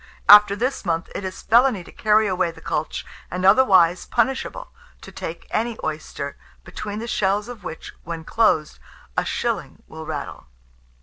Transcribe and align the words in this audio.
After 0.27 0.55
this 0.55 0.83
month, 0.83 1.11
it 1.13 1.23
is 1.23 1.43
felony 1.43 1.83
to 1.83 1.91
carry 1.91 2.25
away 2.27 2.49
the 2.49 2.59
cultch, 2.59 3.05
and 3.29 3.45
otherwise 3.45 4.07
punishable 4.07 4.71
to 5.01 5.11
take 5.11 5.45
any 5.51 5.77
oyster, 5.83 6.37
between 6.63 6.97
the 6.97 7.07
shells 7.07 7.47
of 7.47 7.63
which, 7.63 7.93
when 8.03 8.23
closed, 8.23 8.79
a 9.15 9.23
shilling 9.23 9.83
will 9.87 10.07
rattle. 10.07 10.47